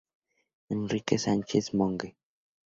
[0.71, 2.15] Enrique Sánchez-Monge.